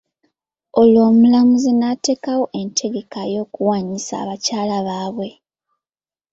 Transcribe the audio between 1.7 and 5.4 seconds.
n'atekawo entegeka y'okuwanyisa abakyala baabwe.